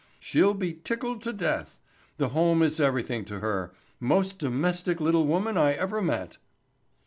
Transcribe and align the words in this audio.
She'll 0.19 0.55
be 0.55 0.73
tickled 0.73 1.21
to 1.21 1.31
death. 1.31 1.77
The 2.17 2.29
home 2.29 2.63
is 2.63 2.79
everything 2.79 3.23
to 3.25 3.39
her. 3.39 3.71
Most 3.99 4.39
domestic 4.39 4.99
little 4.99 5.27
woman 5.27 5.57
I 5.57 5.73
ever 5.73 6.01
met." 6.01 6.39